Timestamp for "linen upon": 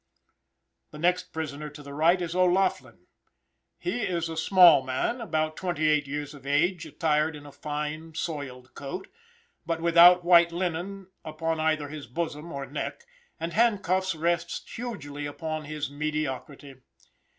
10.51-11.59